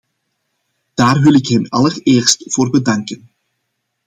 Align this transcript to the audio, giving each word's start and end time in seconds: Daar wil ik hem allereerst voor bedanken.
Daar 0.93 1.21
wil 1.21 1.33
ik 1.33 1.47
hem 1.47 1.65
allereerst 1.65 2.43
voor 2.53 2.69
bedanken. 2.69 3.29